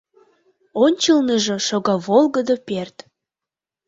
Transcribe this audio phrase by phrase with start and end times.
[0.83, 2.97] Ончылныжо шога волгыдо пӧрт.